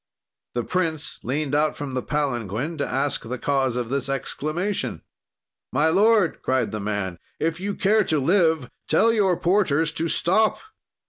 "The 0.55 0.63
prince 0.63 1.19
leaned 1.21 1.53
out 1.53 1.77
from 1.77 1.93
the 1.93 2.01
palanquin 2.01 2.75
to 2.79 2.87
ask 2.87 3.21
the 3.21 3.37
cause 3.37 3.75
of 3.75 3.89
this 3.89 4.09
exclamation: 4.09 5.03
"'My 5.71 5.89
lord,' 5.89 6.41
cried 6.41 6.71
the 6.71 6.79
man, 6.79 7.19
'if 7.39 7.59
you 7.59 7.75
care 7.75 8.03
to 8.05 8.19
live, 8.19 8.67
tell 8.87 9.13
your 9.13 9.37
porters 9.39 9.91
to 9.91 10.07
stop!' 10.07 10.59